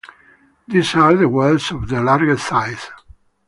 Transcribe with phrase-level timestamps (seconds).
[0.67, 2.87] These are the whales of the largest size.